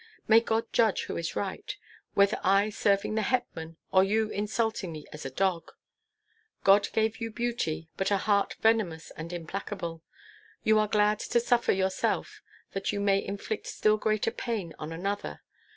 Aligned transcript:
May 0.27 0.39
God 0.39 0.65
judge 0.73 1.03
who 1.03 1.15
is 1.15 1.35
right, 1.35 1.77
whether 2.15 2.39
I 2.43 2.71
serving 2.71 3.13
the 3.13 3.21
hetman, 3.21 3.77
or 3.91 4.03
you 4.03 4.29
insulting 4.29 4.91
me 4.91 5.05
as 5.13 5.27
a 5.27 5.29
dog. 5.29 5.73
God 6.63 6.89
gave 6.91 7.21
you 7.21 7.29
beauty, 7.29 7.87
but 7.97 8.09
a 8.09 8.17
heart 8.17 8.55
venomous 8.61 9.11
and 9.11 9.31
implacable. 9.31 10.01
You 10.63 10.79
are 10.79 10.87
glad 10.87 11.19
to 11.19 11.39
suffer 11.39 11.71
yourself, 11.71 12.41
that 12.71 12.91
you 12.91 12.99
may 12.99 13.23
inflict 13.23 13.67
still 13.67 13.97
greater 13.97 14.31
pain 14.31 14.73
on 14.79 14.91
another. 14.91 15.41